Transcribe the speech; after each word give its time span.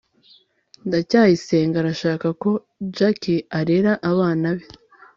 ndacyayisenga 0.87 1.75
arashaka 1.79 2.27
ko 2.41 2.51
jaki 2.95 3.35
arera 3.59 3.93
abana 4.11 4.47
be 4.57 4.65